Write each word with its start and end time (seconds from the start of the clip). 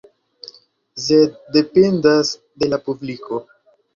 Sed 1.07 1.35
dependas 1.57 2.33
de 2.63 2.71
la 2.75 2.79
publiko. 2.87 3.41